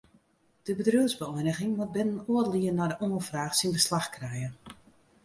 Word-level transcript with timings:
De 0.63 0.75
bedriuwsbeëiniging 0.75 1.69
moat 1.75 1.91
binnen 1.97 2.23
oardel 2.33 2.57
jier 2.61 2.73
nei 2.79 2.87
de 2.93 2.97
oanfraach 3.09 3.53
syn 3.59 3.75
beslach 3.77 4.09
krije. 4.15 4.49